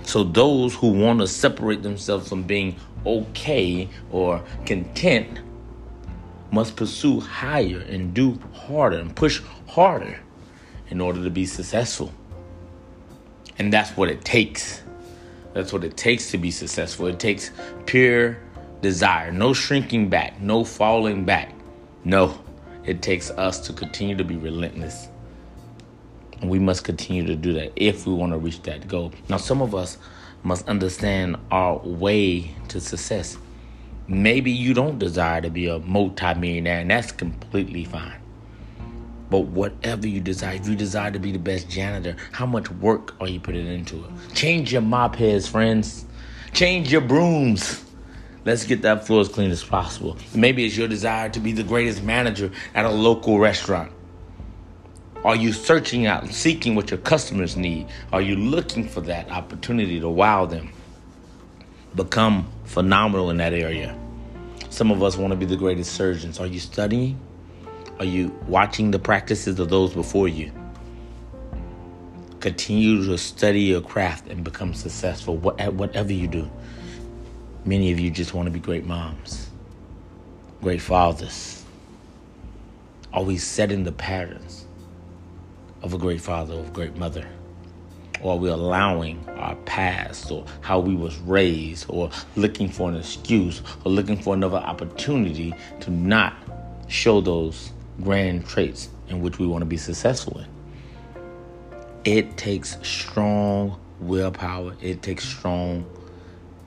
So 0.04 0.23
those 0.23 0.75
who 0.75 0.92
want 0.92 1.20
to 1.20 1.26
separate 1.26 1.82
themselves 1.82 2.28
from 2.28 2.44
being 2.44 2.76
okay 3.04 3.88
or 4.11 4.42
content 4.66 5.40
must 6.50 6.76
pursue 6.76 7.20
higher 7.20 7.80
and 7.80 8.14
do 8.14 8.38
harder 8.52 8.99
and 8.99 9.14
push 9.14 9.42
harder 9.66 10.20
in 10.90 11.00
order 11.00 11.25
to 11.25 11.30
be 11.30 11.46
successful. 11.46 12.12
And 13.58 13.73
that's 13.73 13.96
what 13.96 14.08
it 14.08 14.25
takes. 14.25 14.82
That's 15.52 15.73
what 15.73 15.84
it 15.84 15.96
takes 15.96 16.30
to 16.32 16.38
be 16.38 16.50
successful. 16.50 17.06
It 17.06 17.18
takes 17.18 17.50
pure 17.87 18.38
desire, 18.82 19.32
no 19.32 19.52
shrinking 19.52 20.11
back, 20.11 20.40
no 20.40 20.64
falling 20.64 21.25
back. 21.25 21.52
No, 22.04 22.38
it 22.84 23.00
takes 23.00 23.30
us 23.30 23.58
to 23.66 23.73
continue 23.73 24.16
to 24.16 24.25
be 24.25 24.37
relentless. 24.37 25.08
We 26.42 26.58
must 26.58 26.84
continue 26.84 27.26
to 27.26 27.36
do 27.36 27.52
that 27.54 27.72
if 27.76 28.06
we 28.06 28.14
want 28.14 28.32
to 28.32 28.38
reach 28.38 28.62
that 28.62 28.88
goal. 28.88 29.12
Now, 29.28 29.36
some 29.36 29.62
of 29.62 29.74
us 29.74 29.98
must 30.42 30.68
understand 30.68 31.36
our 31.50 31.78
way 31.78 32.54
to 32.68 32.80
success. 32.80 33.38
Maybe 34.06 34.50
you 34.50 34.74
don't 34.74 34.98
desire 34.98 35.40
to 35.40 35.50
be 35.50 35.66
a 35.68 35.78
multimillionaire, 35.78 36.80
and 36.80 36.90
that's 36.90 37.12
completely 37.12 37.84
fine. 37.84 38.20
But 39.30 39.46
whatever 39.46 40.06
you 40.06 40.20
desire, 40.20 40.56
if 40.56 40.68
you 40.68 40.76
desire 40.76 41.10
to 41.10 41.18
be 41.18 41.32
the 41.32 41.38
best 41.38 41.70
janitor, 41.70 42.16
how 42.32 42.44
much 42.44 42.70
work 42.70 43.14
are 43.20 43.28
you 43.28 43.40
putting 43.40 43.66
into 43.66 44.04
it? 44.04 44.34
Change 44.34 44.72
your 44.72 44.82
mop 44.82 45.16
heads, 45.16 45.48
friends. 45.48 46.04
Change 46.52 46.92
your 46.92 47.00
brooms. 47.00 47.82
Let's 48.44 48.64
get 48.66 48.82
that 48.82 49.06
floor 49.06 49.22
as 49.22 49.28
clean 49.28 49.50
as 49.50 49.64
possible. 49.64 50.18
Maybe 50.34 50.66
it's 50.66 50.76
your 50.76 50.86
desire 50.86 51.30
to 51.30 51.40
be 51.40 51.52
the 51.52 51.62
greatest 51.62 52.02
manager 52.02 52.52
at 52.74 52.84
a 52.84 52.90
local 52.90 53.38
restaurant. 53.38 53.90
Are 55.24 55.34
you 55.34 55.54
searching 55.54 56.04
out, 56.04 56.28
seeking 56.28 56.74
what 56.74 56.90
your 56.90 56.98
customers 56.98 57.56
need? 57.56 57.86
Are 58.12 58.20
you 58.20 58.36
looking 58.36 58.86
for 58.86 59.00
that 59.02 59.30
opportunity 59.30 59.98
to 59.98 60.08
wow 60.08 60.44
them? 60.44 60.70
Become 61.94 62.46
phenomenal 62.64 63.30
in 63.30 63.38
that 63.38 63.54
area. 63.54 63.96
Some 64.68 64.90
of 64.90 65.02
us 65.02 65.16
want 65.16 65.30
to 65.30 65.36
be 65.36 65.46
the 65.46 65.56
greatest 65.56 65.92
surgeons. 65.92 66.38
Are 66.40 66.46
you 66.46 66.60
studying? 66.60 67.18
Are 67.98 68.04
you 68.04 68.38
watching 68.48 68.90
the 68.90 68.98
practices 68.98 69.58
of 69.58 69.70
those 69.70 69.94
before 69.94 70.28
you? 70.28 70.52
Continue 72.40 73.06
to 73.06 73.16
study 73.16 73.62
your 73.62 73.80
craft 73.80 74.28
and 74.28 74.44
become 74.44 74.74
successful 74.74 75.54
at 75.58 75.72
whatever 75.72 76.12
you 76.12 76.26
do. 76.26 76.50
Many 77.64 77.92
of 77.92 77.98
you 77.98 78.10
just 78.10 78.34
want 78.34 78.44
to 78.44 78.50
be 78.50 78.60
great 78.60 78.84
moms, 78.84 79.48
great 80.60 80.82
fathers, 80.82 81.64
always 83.10 83.42
setting 83.42 83.84
the 83.84 83.92
patterns 83.92 84.63
of 85.84 85.92
a 85.92 85.98
great 85.98 86.20
father 86.20 86.54
or 86.54 86.64
a 86.64 86.70
great 86.70 86.96
mother. 86.96 87.28
Or 88.22 88.32
are 88.32 88.38
we 88.38 88.48
allowing 88.48 89.22
our 89.28 89.54
past 89.66 90.30
or 90.30 90.46
how 90.62 90.80
we 90.80 90.94
was 90.94 91.18
raised 91.18 91.84
or 91.90 92.10
looking 92.36 92.70
for 92.70 92.88
an 92.88 92.96
excuse 92.96 93.60
or 93.84 93.92
looking 93.92 94.16
for 94.16 94.32
another 94.32 94.56
opportunity 94.56 95.54
to 95.80 95.90
not 95.90 96.34
show 96.88 97.20
those 97.20 97.70
grand 98.02 98.46
traits 98.46 98.88
in 99.08 99.20
which 99.20 99.38
we 99.38 99.46
want 99.46 99.60
to 99.60 99.66
be 99.66 99.76
successful 99.76 100.40
in? 100.40 100.46
It 102.04 102.38
takes 102.38 102.78
strong 102.86 103.78
willpower. 104.00 104.74
It 104.80 105.02
takes 105.02 105.24
strong 105.24 105.84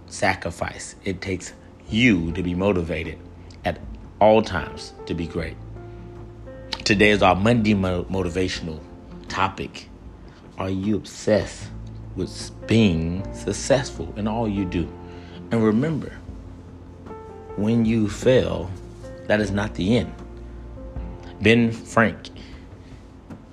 sacrifice. 0.06 0.96
It 1.04 1.22
takes 1.22 1.54
you 1.90 2.32
to 2.34 2.44
be 2.44 2.54
motivated 2.54 3.18
at 3.66 3.80
all 4.22 4.44
times 4.44 4.94
to 5.08 5.16
be 5.16 5.26
great. 5.26 5.58
Today 6.84 7.10
is 7.10 7.24
our 7.24 7.36
Monday 7.36 7.74
mo- 7.74 8.06
motivational 8.06 8.80
topic. 9.28 9.90
Are 10.58 10.70
you 10.70 10.96
obsessed 10.96 11.70
with 12.16 12.52
being 12.68 13.24
successful 13.34 14.14
in 14.18 14.28
all 14.28 14.48
you 14.48 14.66
do? 14.66 14.92
And 15.52 15.64
remember, 15.64 16.18
when 17.56 17.86
you 17.86 18.10
fail, 18.10 18.70
that 19.28 19.40
is 19.40 19.52
not 19.52 19.76
the 19.76 19.98
end. 19.98 20.14
Ben 21.42 21.72
Frank 21.72 22.30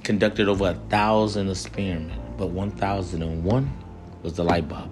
conducted 0.03 0.49
over 0.49 0.71
a 0.71 0.75
thousand 0.89 1.51
experiments, 1.51 2.17
but 2.37 2.49
1001 2.49 3.73
was 4.23 4.35
the 4.35 4.45
light 4.45 4.69
bulb. 4.69 4.91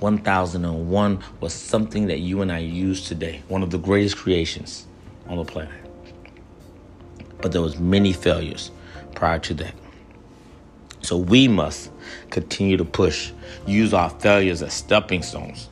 1001 0.00 1.22
was 1.40 1.52
something 1.52 2.06
that 2.06 2.18
you 2.18 2.42
and 2.42 2.52
I 2.52 2.58
use 2.58 3.06
today, 3.06 3.42
one 3.48 3.62
of 3.62 3.70
the 3.70 3.78
greatest 3.78 4.16
creations 4.16 4.86
on 5.26 5.38
the 5.38 5.44
planet. 5.44 5.83
But 7.44 7.52
there 7.52 7.60
was 7.60 7.78
many 7.78 8.14
failures 8.14 8.70
prior 9.14 9.38
to 9.40 9.52
that. 9.52 9.74
So 11.02 11.18
we 11.18 11.46
must 11.46 11.90
continue 12.30 12.78
to 12.78 12.86
push, 12.86 13.32
use 13.66 13.92
our 13.92 14.08
failures 14.08 14.62
as 14.62 14.72
stepping 14.72 15.22
stones, 15.22 15.68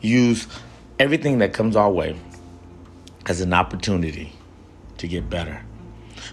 use 0.00 0.48
everything 0.98 1.38
that 1.38 1.52
comes 1.52 1.76
our 1.76 1.92
way 1.92 2.18
as 3.26 3.40
an 3.40 3.54
opportunity 3.54 4.32
to 4.98 5.06
get 5.06 5.30
better. 5.30 5.62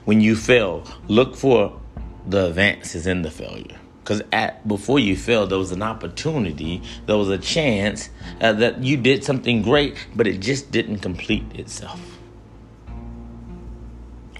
When 0.05 0.21
you 0.21 0.35
fail, 0.35 0.87
look 1.07 1.35
for 1.35 1.79
the 2.25 2.47
advances 2.47 3.05
in 3.05 3.21
the 3.21 3.29
failure. 3.29 3.77
Because 4.03 4.23
before 4.65 4.97
you 4.97 5.15
failed, 5.15 5.51
there 5.51 5.59
was 5.59 5.71
an 5.71 5.83
opportunity, 5.83 6.81
there 7.05 7.15
was 7.15 7.29
a 7.29 7.37
chance 7.37 8.09
uh, 8.41 8.53
that 8.53 8.83
you 8.83 8.97
did 8.97 9.23
something 9.23 9.61
great, 9.61 10.07
but 10.15 10.25
it 10.25 10.39
just 10.39 10.71
didn't 10.71 10.97
complete 10.97 11.45
itself. 11.53 12.18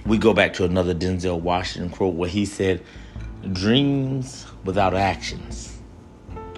We 0.06 0.18
go 0.18 0.32
back 0.32 0.54
to 0.54 0.64
another 0.64 0.94
Denzel 0.94 1.40
Washington 1.40 1.90
quote 1.90 2.14
where 2.14 2.28
he 2.28 2.44
said, 2.44 2.82
"Dreams 3.52 4.46
without 4.64 4.94
actions 4.94 5.78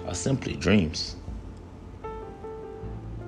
are 0.07 0.15
simply 0.15 0.55
dreams." 0.55 1.15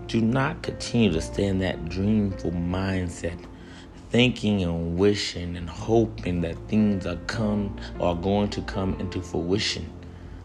Do 0.08 0.22
not 0.22 0.62
continue 0.62 1.12
to 1.12 1.22
stay 1.22 1.46
in 1.46 1.60
that 1.60 1.90
dreamful 1.90 2.52
mindset 2.52 3.38
thinking 4.10 4.64
and 4.64 4.98
wishing 4.98 5.58
and 5.58 5.70
hoping 5.70 6.40
that 6.42 6.56
things 6.70 7.06
are 7.06 7.18
come 7.28 7.76
are 8.00 8.16
going 8.16 8.50
to 8.50 8.62
come 8.62 8.96
into 9.00 9.22
fruition. 9.22 9.90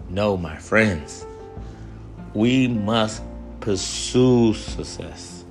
No, 0.09 0.37
my 0.37 0.57
friends. 0.57 1.25
We 2.35 2.67
must 2.67 3.23
pursue 3.61 4.55
success. 4.55 5.45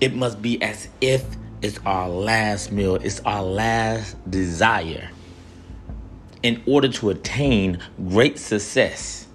It 0.00 0.14
must 0.14 0.40
be 0.40 0.62
as 0.62 0.88
if 1.02 1.24
it's 1.62 1.78
our 1.86 2.08
last 2.08 2.72
meal, 2.72 2.96
it's 2.96 3.20
our 3.20 3.42
last 3.42 4.16
desire. 4.28 5.10
In 6.42 6.60
order 6.66 6.88
to 6.88 7.10
attain 7.10 7.78
great 8.08 8.36
success, 8.36 9.28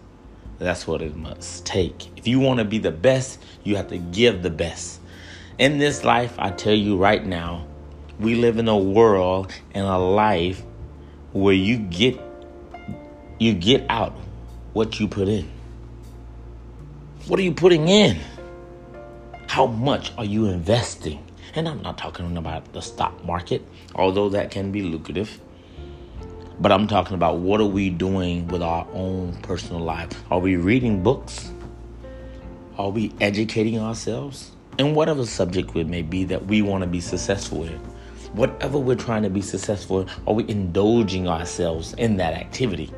that's 0.59 0.85
what 0.85 1.01
it 1.01 1.15
must 1.15 1.65
take. 1.65 2.17
If 2.17 2.27
you 2.27 2.39
want 2.39 2.59
to 2.59 2.65
be 2.65 2.79
the 2.79 2.91
best, 2.91 3.41
you 3.63 3.77
have 3.77 3.87
to 3.87 3.97
give 3.97 4.43
the 4.43 4.49
best. 4.49 4.99
In 5.57 5.77
this 5.77 6.03
life, 6.03 6.35
I 6.37 6.51
tell 6.51 6.73
you 6.73 6.97
right 6.97 7.25
now, 7.25 7.65
we 8.19 8.35
live 8.35 8.57
in 8.57 8.67
a 8.67 8.77
world 8.77 9.53
and 9.73 9.85
a 9.85 9.97
life 9.97 10.61
where 11.31 11.53
you 11.53 11.77
get 11.77 12.19
you 13.39 13.53
get 13.53 13.85
out 13.89 14.13
what 14.73 14.99
you 14.99 15.07
put 15.07 15.27
in. 15.27 15.49
What 17.27 17.39
are 17.39 17.43
you 17.43 17.53
putting 17.53 17.87
in? 17.87 18.19
How 19.47 19.67
much 19.67 20.11
are 20.17 20.25
you 20.25 20.47
investing? 20.47 21.26
And 21.57 21.67
I'm 21.67 21.81
not 21.81 21.97
talking 21.97 22.37
about 22.37 22.71
the 22.71 22.81
stock 22.81 23.25
market, 23.25 23.67
although 23.95 24.29
that 24.29 24.51
can 24.51 24.71
be 24.71 24.83
lucrative. 24.83 25.41
But 26.59 26.71
I'm 26.71 26.87
talking 26.87 27.15
about 27.15 27.39
what 27.39 27.59
are 27.59 27.65
we 27.65 27.89
doing 27.89 28.47
with 28.47 28.61
our 28.61 28.87
own 28.93 29.35
personal 29.41 29.81
life? 29.81 30.11
Are 30.31 30.39
we 30.39 30.55
reading 30.55 31.03
books? 31.03 31.51
Are 32.77 32.89
we 32.89 33.11
educating 33.19 33.79
ourselves? 33.79 34.51
in 34.77 34.93
whatever 34.93 35.25
subject 35.25 35.75
it 35.75 35.87
may 35.87 36.01
be 36.01 36.23
that 36.25 36.45
we 36.45 36.61
want 36.61 36.83
to 36.83 36.87
be 36.87 37.01
successful 37.01 37.63
in. 37.63 37.79
Whatever 38.33 38.77
we're 38.77 38.95
trying 38.95 39.23
to 39.23 39.29
be 39.29 39.41
successful 39.41 40.01
in, 40.01 40.09
are 40.27 40.33
we 40.33 40.47
indulging 40.47 41.27
ourselves 41.27 41.93
in 41.93 42.17
that 42.17 42.33
activity? 42.33 42.91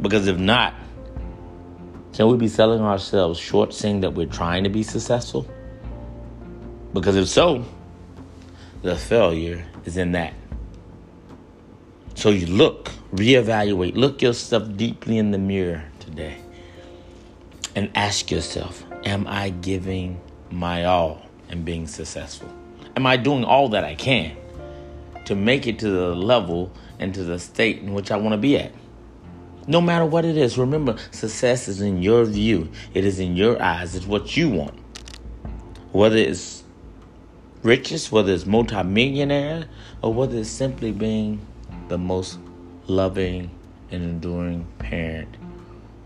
Because 0.00 0.26
if 0.26 0.38
not, 0.38 0.74
can 2.12 2.28
we 2.28 2.36
be 2.36 2.48
selling 2.48 2.80
ourselves 2.80 3.38
short 3.38 3.72
saying 3.72 4.00
that 4.00 4.14
we're 4.14 4.26
trying 4.26 4.64
to 4.64 4.70
be 4.70 4.82
successful? 4.82 5.48
Because 6.92 7.16
if 7.16 7.28
so, 7.28 7.64
the 8.82 8.96
failure 8.96 9.64
is 9.84 9.96
in 9.96 10.12
that. 10.12 10.34
So 12.14 12.30
you 12.30 12.46
look, 12.46 12.90
reevaluate, 13.12 13.96
look 13.96 14.22
yourself 14.22 14.76
deeply 14.76 15.18
in 15.18 15.30
the 15.30 15.38
mirror 15.38 15.84
today 16.00 16.38
and 17.74 17.90
ask 17.94 18.30
yourself, 18.30 18.84
am 19.04 19.26
I 19.28 19.50
giving 19.50 20.20
my 20.50 20.84
all 20.84 21.22
and 21.48 21.64
being 21.64 21.86
successful? 21.86 22.52
Am 22.96 23.06
I 23.06 23.16
doing 23.16 23.44
all 23.44 23.68
that 23.68 23.84
I 23.84 23.94
can 23.94 24.36
to 25.26 25.34
make 25.34 25.66
it 25.66 25.78
to 25.80 25.90
the 25.90 26.14
level 26.14 26.72
and 26.98 27.14
to 27.14 27.22
the 27.22 27.38
state 27.38 27.78
in 27.78 27.94
which 27.94 28.10
I 28.10 28.16
want 28.16 28.32
to 28.32 28.38
be 28.38 28.58
at? 28.58 28.72
No 29.68 29.80
matter 29.80 30.06
what 30.06 30.24
it 30.24 30.36
is, 30.36 30.56
remember, 30.56 30.96
success 31.10 31.68
is 31.68 31.82
in 31.82 32.02
your 32.02 32.24
view. 32.24 32.70
It 32.94 33.04
is 33.04 33.20
in 33.20 33.36
your 33.36 33.62
eyes. 33.62 33.94
It's 33.94 34.06
what 34.06 34.36
you 34.36 34.48
want. 34.48 34.74
Whether 35.92 36.16
it's 36.16 36.57
riches, 37.62 38.12
whether 38.12 38.32
it's 38.32 38.46
multimillionaire, 38.46 39.66
or 40.02 40.12
whether 40.12 40.38
it's 40.38 40.50
simply 40.50 40.92
being 40.92 41.44
the 41.88 41.98
most 41.98 42.38
loving 42.86 43.50
and 43.90 44.02
enduring 44.02 44.66
parent 44.78 45.36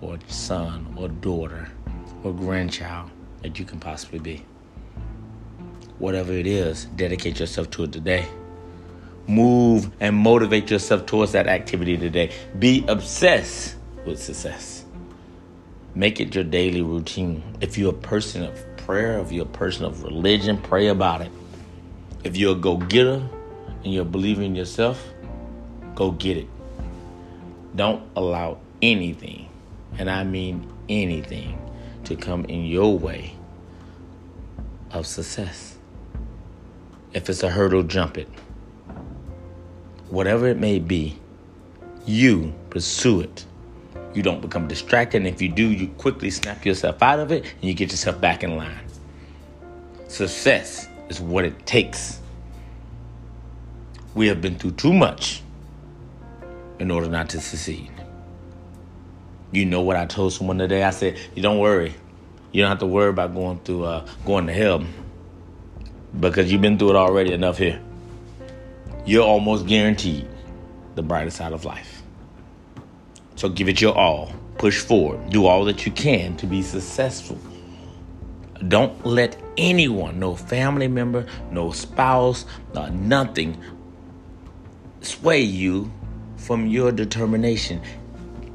or 0.00 0.18
son 0.26 0.94
or 0.96 1.08
daughter 1.08 1.68
or 2.24 2.32
grandchild 2.32 3.10
that 3.42 3.58
you 3.58 3.64
can 3.64 3.78
possibly 3.78 4.18
be. 4.18 4.44
Whatever 5.98 6.32
it 6.32 6.46
is, 6.46 6.86
dedicate 6.96 7.38
yourself 7.38 7.70
to 7.70 7.84
it 7.84 7.92
today. 7.92 8.26
Move 9.28 9.90
and 10.00 10.16
motivate 10.16 10.70
yourself 10.70 11.06
towards 11.06 11.32
that 11.32 11.46
activity 11.46 11.96
today. 11.96 12.32
Be 12.58 12.84
obsessed 12.88 13.76
with 14.04 14.20
success. 14.20 14.84
Make 15.94 16.20
it 16.20 16.34
your 16.34 16.44
daily 16.44 16.82
routine. 16.82 17.42
If 17.60 17.78
you're 17.78 17.90
a 17.90 17.96
person 17.96 18.42
of 18.42 18.71
prayer, 18.86 19.18
if 19.18 19.30
you're 19.30 19.44
a 19.44 19.48
person 19.48 19.84
of 19.84 20.02
religion, 20.02 20.58
pray 20.58 20.88
about 20.88 21.20
it. 21.20 21.30
If 22.24 22.36
you're 22.36 22.56
a 22.56 22.58
go 22.58 22.76
getter 22.76 23.28
and 23.84 23.92
you're 23.92 24.04
believing 24.04 24.46
in 24.46 24.54
yourself, 24.54 25.02
go 25.94 26.10
get 26.10 26.36
it. 26.36 26.48
Don't 27.76 28.02
allow 28.16 28.58
anything, 28.80 29.48
and 29.98 30.10
I 30.10 30.24
mean 30.24 30.70
anything, 30.88 31.58
to 32.04 32.16
come 32.16 32.44
in 32.46 32.64
your 32.64 32.98
way 32.98 33.34
of 34.90 35.06
success. 35.06 35.78
If 37.12 37.30
it's 37.30 37.42
a 37.42 37.50
hurdle, 37.50 37.82
jump 37.84 38.18
it. 38.18 38.28
Whatever 40.08 40.48
it 40.48 40.58
may 40.58 40.78
be, 40.78 41.18
you 42.04 42.52
pursue 42.70 43.20
it. 43.20 43.46
You 44.14 44.22
don't 44.22 44.40
become 44.40 44.68
distracted, 44.68 45.18
and 45.18 45.26
if 45.26 45.40
you 45.40 45.48
do, 45.48 45.68
you 45.68 45.88
quickly 45.88 46.30
snap 46.30 46.66
yourself 46.66 47.02
out 47.02 47.18
of 47.18 47.32
it 47.32 47.44
and 47.44 47.64
you 47.64 47.74
get 47.74 47.90
yourself 47.90 48.20
back 48.20 48.42
in 48.42 48.56
line. 48.56 48.86
Success 50.08 50.88
is 51.08 51.20
what 51.20 51.44
it 51.44 51.64
takes. 51.64 52.20
We 54.14 54.28
have 54.28 54.42
been 54.42 54.58
through 54.58 54.72
too 54.72 54.92
much 54.92 55.42
in 56.78 56.90
order 56.90 57.08
not 57.08 57.30
to 57.30 57.40
succeed. 57.40 57.90
You 59.50 59.64
know 59.64 59.80
what 59.80 59.96
I 59.96 60.06
told 60.06 60.32
someone 60.32 60.58
today? 60.58 60.82
I 60.82 60.90
said, 60.90 61.18
"You 61.34 61.42
don't 61.42 61.58
worry. 61.58 61.94
You 62.52 62.62
don't 62.62 62.68
have 62.68 62.80
to 62.80 62.86
worry 62.86 63.08
about 63.08 63.34
going 63.34 63.60
through 63.60 63.84
uh, 63.84 64.06
going 64.26 64.46
to 64.46 64.52
hell 64.52 64.84
because 66.20 66.52
you've 66.52 66.60
been 66.60 66.78
through 66.78 66.90
it 66.90 66.96
already 66.96 67.32
enough 67.32 67.56
here. 67.56 67.80
You're 69.06 69.24
almost 69.24 69.66
guaranteed 69.66 70.28
the 70.94 71.02
brighter 71.02 71.30
side 71.30 71.52
of 71.52 71.64
life. 71.64 72.01
So 73.42 73.48
give 73.48 73.68
it 73.68 73.80
your 73.80 73.98
all. 73.98 74.32
Push 74.58 74.82
forward. 74.82 75.30
Do 75.30 75.46
all 75.46 75.64
that 75.64 75.84
you 75.84 75.90
can 75.90 76.36
to 76.36 76.46
be 76.46 76.62
successful. 76.62 77.36
Don't 78.68 79.04
let 79.04 79.36
anyone, 79.56 80.20
no 80.20 80.36
family 80.36 80.86
member, 80.86 81.26
no 81.50 81.72
spouse, 81.72 82.46
no 82.72 82.86
nothing, 82.86 83.60
sway 85.00 85.40
you 85.40 85.90
from 86.36 86.68
your 86.68 86.92
determination. 86.92 87.82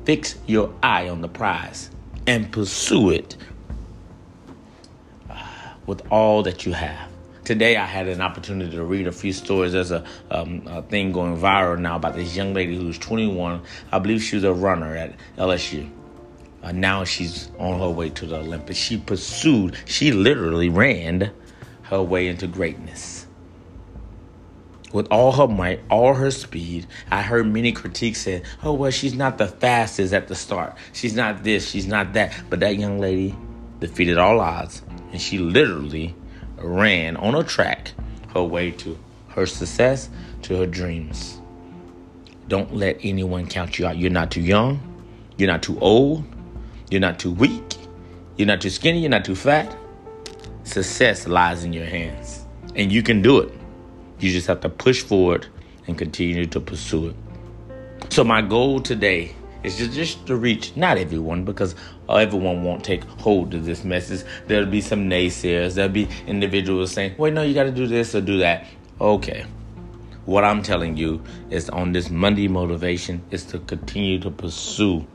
Fix 0.06 0.38
your 0.48 0.74
eye 0.82 1.10
on 1.10 1.20
the 1.20 1.27
prize 1.27 1.91
and 2.25 2.50
pursue 2.50 3.10
it 3.10 3.36
uh, 5.29 5.36
with 5.86 6.01
all 6.10 6.44
that 6.44 6.65
you 6.65 6.72
have. 6.72 7.07
Today, 7.48 7.77
I 7.77 7.86
had 7.86 8.10
an 8.10 8.20
opportunity 8.20 8.75
to 8.75 8.84
read 8.84 9.08
a 9.08 9.12
few 9.13 9.32
stories. 9.32 9.72
There's 9.72 9.92
a, 9.92 10.04
um, 10.30 10.63
a 10.68 10.82
thing 10.82 11.13
going 11.13 11.38
viral 11.38 11.80
now 11.80 11.96
about 11.96 12.13
this 12.13 12.36
young 12.36 12.54
lady 12.54 12.75
who's 12.75 12.98
21. 12.98 13.62
I 13.89 14.00
believe 14.00 14.22
she 14.22 14.36
was 14.36 14.44
a 14.44 14.51
runner 14.51 14.98
at 14.98 15.16
LSU. 15.38 15.89
Uh, 16.62 16.74
now 16.74 17.06
she's 17.06 17.50
on 17.58 17.80
her 17.80 17.89
way 17.89 18.10
to 18.10 18.25
the 18.25 18.39
Olympics. 18.39 18.77
She 18.77 18.98
pursued, 18.98 19.77
she 19.86 20.12
literally 20.12 20.68
ran 20.68 21.32
her 21.84 22.04
way 22.04 22.27
into 22.27 22.48
greatness 22.48 23.27
with 24.91 25.08
all 25.10 25.32
her 25.32 25.48
might, 25.48 25.80
all 25.89 26.15
her 26.15 26.32
speed. 26.32 26.86
I 27.10 27.22
heard 27.22 27.48
many 27.48 27.72
critiques 27.72 28.24
saying, 28.24 28.43
oh, 28.62 28.74
well, 28.74 28.91
she's 28.91 29.13
not 29.13 29.38
the 29.38 29.48
fastest 29.48 30.13
at 30.13 30.28
the 30.28 30.36
start. 30.36 30.76
She's 30.91 31.15
not 31.15 31.45
this, 31.45 31.69
she's 31.69 31.88
not 31.88 32.12
that. 32.12 32.34
But 32.50 32.60
that 32.60 32.76
young 32.76 33.00
lady 33.00 33.34
defeated 33.80 34.17
all 34.17 34.41
odds, 34.41 34.82
and 35.13 35.22
she 35.22 35.38
literally 35.38 36.13
ran 36.58 37.17
on 37.17 37.36
a 37.36 37.43
track 37.43 37.93
her 38.34 38.43
way 38.43 38.72
to 38.72 38.98
her 39.30 39.46
success, 39.46 40.10
to 40.43 40.56
her 40.58 40.65
dreams. 40.65 41.41
Don't 42.48 42.74
let 42.74 42.98
anyone 43.04 43.48
count 43.48 43.78
you 43.78 43.86
out. 43.86 43.98
You're 43.98 44.10
not 44.12 44.32
too 44.32 44.41
young, 44.41 44.80
you're 45.38 45.48
not 45.48 45.63
too 45.63 45.80
old, 45.80 46.24
you're 46.89 47.02
not 47.02 47.20
too 47.20 47.32
weak, 47.32 47.76
you're 48.38 48.48
not 48.48 48.62
too 48.62 48.70
skinny, 48.70 49.00
you're 49.02 49.10
not 49.10 49.26
too 49.26 49.36
fat. 49.36 49.76
Success 50.63 51.28
lies 51.28 51.63
in 51.63 51.74
your 51.74 51.86
hands, 51.86 52.46
and 52.76 52.91
you 52.91 53.04
can 53.04 53.22
do 53.22 53.39
it. 53.39 53.54
You 54.20 54.32
just 54.32 54.48
have 54.48 54.62
to 54.62 54.70
push 54.70 55.02
forward 55.02 55.48
and 55.88 55.98
continue 55.98 56.46
to 56.48 56.60
pursue 56.60 57.08
it. 57.08 57.15
So 58.10 58.24
my 58.24 58.41
goal 58.41 58.80
today 58.80 59.36
is 59.67 59.77
just, 59.77 59.93
just 59.93 60.25
to 60.27 60.36
reach 60.36 60.75
not 60.75 60.97
everyone 60.97 61.43
because 61.43 61.75
everyone 62.10 62.63
won't 62.63 62.84
take 62.84 63.03
hold 63.03 63.53
of 63.53 63.65
this 63.65 63.84
message. 63.84 64.25
There'll 64.47 64.65
be 64.65 64.82
some 64.82 65.10
naysayers. 65.10 65.75
There'll 65.75 65.91
be 65.91 66.08
individuals 66.25 66.91
saying, 66.91 67.15
"Wait, 67.17 67.34
no, 67.34 67.43
you 67.43 67.53
got 67.53 67.63
to 67.63 67.71
do 67.71 67.86
this 67.86 68.15
or 68.15 68.21
do 68.21 68.39
that." 68.39 68.65
Okay. 68.99 69.45
What 70.25 70.43
I'm 70.43 70.62
telling 70.62 70.97
you 70.97 71.21
is 71.49 71.69
on 71.69 71.93
this 71.93 72.10
Monday 72.10 72.47
motivation 72.47 73.21
is 73.32 73.45
to 73.45 73.60
continue 73.60 74.19
to 74.19 74.32
pursue. 74.32 75.06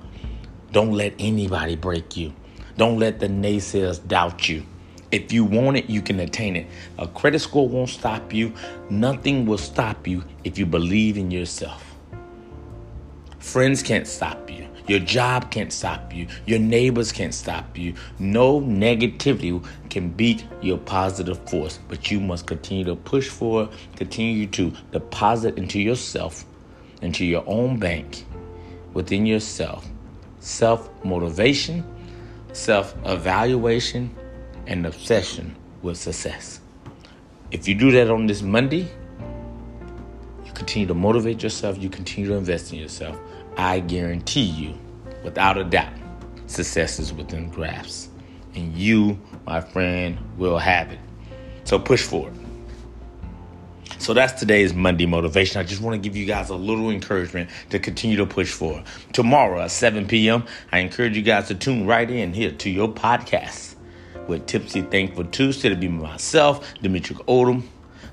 Don't 0.70 0.92
let 0.92 1.12
anybody 1.18 1.76
break 1.76 2.16
you. 2.16 2.32
Don't 2.78 2.98
let 2.98 3.20
the 3.20 3.28
naysayers 3.28 4.06
doubt 4.06 4.48
you. 4.48 4.64
If 5.10 5.30
you 5.30 5.44
want 5.44 5.76
it, 5.76 5.90
you 5.90 6.00
can 6.00 6.20
attain 6.20 6.56
it. 6.56 6.66
A 6.98 7.06
credit 7.06 7.40
score 7.40 7.68
won't 7.68 7.90
stop 7.90 8.32
you. 8.32 8.54
Nothing 8.88 9.44
will 9.44 9.58
stop 9.58 10.06
you 10.06 10.24
if 10.44 10.58
you 10.58 10.64
believe 10.64 11.18
in 11.18 11.30
yourself. 11.30 11.91
Friends 13.42 13.82
can't 13.82 14.06
stop 14.06 14.48
you. 14.48 14.68
Your 14.86 15.00
job 15.00 15.50
can't 15.50 15.72
stop 15.72 16.14
you. 16.14 16.28
Your 16.46 16.60
neighbors 16.60 17.10
can't 17.10 17.34
stop 17.34 17.76
you. 17.76 17.92
No 18.20 18.60
negativity 18.60 19.62
can 19.90 20.10
beat 20.10 20.46
your 20.62 20.78
positive 20.78 21.38
force, 21.50 21.80
but 21.88 22.08
you 22.08 22.20
must 22.20 22.46
continue 22.46 22.84
to 22.84 22.94
push 22.94 23.28
forward, 23.28 23.70
continue 23.96 24.46
to 24.46 24.72
deposit 24.92 25.58
into 25.58 25.80
yourself, 25.80 26.44
into 27.02 27.26
your 27.26 27.42
own 27.48 27.78
bank, 27.78 28.24
within 28.94 29.26
yourself. 29.26 29.86
Self 30.38 30.88
motivation, 31.04 31.84
self 32.52 32.94
evaluation, 33.04 34.14
and 34.68 34.86
obsession 34.86 35.56
with 35.82 35.96
success. 35.98 36.60
If 37.50 37.66
you 37.66 37.74
do 37.74 37.90
that 37.90 38.08
on 38.08 38.26
this 38.26 38.40
Monday, 38.40 38.88
continue 40.62 40.86
to 40.86 40.94
motivate 40.94 41.42
yourself, 41.42 41.76
you 41.76 41.90
continue 41.90 42.30
to 42.30 42.36
invest 42.36 42.72
in 42.72 42.78
yourself. 42.78 43.18
I 43.56 43.80
guarantee 43.80 44.42
you, 44.42 44.78
without 45.24 45.58
a 45.58 45.64
doubt, 45.64 45.92
success 46.46 47.00
is 47.00 47.12
within 47.12 47.50
grasp. 47.50 48.12
And 48.54 48.72
you, 48.72 49.18
my 49.44 49.60
friend, 49.60 50.16
will 50.38 50.58
have 50.58 50.92
it. 50.92 51.00
So 51.64 51.80
push 51.80 52.02
forward. 52.02 52.34
So 53.98 54.14
that's 54.14 54.38
today's 54.38 54.72
Monday 54.72 55.04
motivation. 55.04 55.60
I 55.60 55.64
just 55.64 55.82
want 55.82 56.00
to 56.00 56.08
give 56.08 56.16
you 56.16 56.26
guys 56.26 56.50
a 56.50 56.54
little 56.54 56.90
encouragement 56.90 57.50
to 57.70 57.80
continue 57.80 58.16
to 58.18 58.26
push 58.26 58.52
forward. 58.52 58.84
Tomorrow 59.12 59.62
at 59.62 59.72
7 59.72 60.06
p.m., 60.06 60.44
I 60.70 60.78
encourage 60.78 61.16
you 61.16 61.22
guys 61.22 61.48
to 61.48 61.56
tune 61.56 61.88
right 61.88 62.08
in 62.08 62.32
here 62.32 62.52
to 62.52 62.70
your 62.70 62.88
podcast 62.88 63.74
with 64.28 64.46
Tipsy 64.46 64.82
Thankful 64.82 65.24
Tuesday. 65.24 65.70
To 65.70 65.76
be 65.76 65.88
myself, 65.88 66.72
Dimitri 66.80 67.16
Odom. 67.26 67.64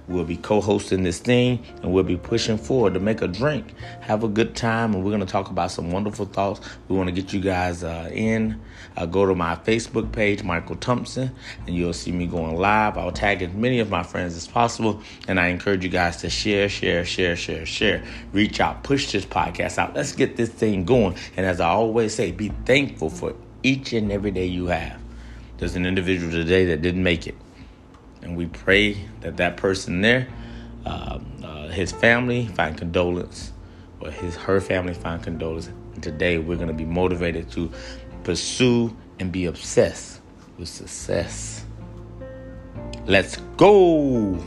We'll 0.10 0.26
be 0.26 0.38
co-hosting 0.38 1.04
this 1.04 1.20
thing, 1.20 1.64
and 1.84 1.94
we'll 1.94 2.04
be 2.04 2.18
pushing 2.18 2.58
forward 2.58 2.96
to 2.96 3.00
make 3.00 3.22
a 3.22 3.28
drink, 3.28 3.76
have 4.02 4.24
a 4.24 4.28
good 4.28 4.56
time, 4.56 4.96
and 4.96 5.06
we're 5.06 5.12
gonna 5.12 5.28
talk 5.28 5.52
about 5.52 5.70
some 5.70 5.92
wonderful 5.92 6.26
thoughts. 6.26 6.62
We 6.88 6.98
want 6.98 7.10
to 7.10 7.12
get 7.14 7.32
you 7.32 7.40
guys 7.40 7.84
uh, 7.84 8.10
in. 8.12 8.60
Uh, 8.98 9.06
go 9.06 9.28
to 9.28 9.36
my 9.36 9.56
Facebook 9.56 10.12
page, 10.12 10.44
Michael 10.44 10.78
Thompson, 10.78 11.32
and 11.68 11.76
you'll 11.76 11.94
see 11.94 12.12
me 12.12 12.26
going 12.26 12.56
live. 12.56 12.98
I'll 12.98 13.12
tag 13.12 13.44
as 13.44 13.54
many 13.54 13.80
of 13.80 13.92
my 13.92 14.02
friends 14.02 14.36
as 14.36 14.48
possible, 14.48 15.02
and 15.28 15.40
I 15.40 15.48
encourage 15.48 15.84
you 15.84 15.90
guys 15.92 16.18
to 16.18 16.30
share, 16.30 16.70
share, 16.70 17.06
share, 17.06 17.36
share, 17.36 17.66
share. 17.68 18.04
Reach 18.34 18.60
out, 18.60 18.84
push 18.84 19.12
this 19.12 19.26
podcast 19.26 19.78
out. 19.78 19.96
Let's 19.96 20.14
get 20.14 20.36
this 20.36 20.50
thing 20.50 20.86
going. 20.86 21.16
And 21.38 21.46
as 21.46 21.60
I 21.60 21.70
always 21.70 22.16
say, 22.16 22.32
be 22.32 22.50
thankful 22.66 23.12
for 23.12 23.36
each 23.62 23.94
and 23.94 24.12
every 24.12 24.32
day 24.32 24.48
you 24.48 24.68
have. 24.68 25.00
There's 25.58 25.76
an 25.76 25.86
individual 25.86 26.32
today 26.32 26.66
that 26.66 26.82
didn't 26.82 27.04
make 27.04 27.28
it. 27.28 27.36
And 28.22 28.36
we 28.36 28.48
pray 28.48 28.98
that 29.22 29.38
that 29.38 29.58
person 29.58 30.02
there, 30.02 30.28
uh, 30.86 31.20
uh, 31.44 31.68
his 31.70 31.92
family, 31.92 32.48
find 32.48 32.78
condolence, 32.78 33.54
or 34.00 34.12
his 34.12 34.36
her 34.36 34.60
family 34.62 34.94
find 34.94 35.22
condolence. 35.22 35.68
And 35.94 36.04
today 36.04 36.38
we're 36.38 36.58
going 36.58 36.68
to 36.68 36.74
be 36.74 36.86
motivated 36.86 37.50
to 37.52 37.72
pursue 38.24 38.96
and 39.20 39.32
be 39.32 39.46
obsessed 39.46 40.22
with 40.58 40.68
success. 40.68 41.66
Let's 43.06 43.38
go. 43.58 44.38